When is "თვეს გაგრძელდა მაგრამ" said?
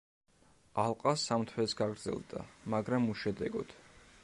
1.51-3.09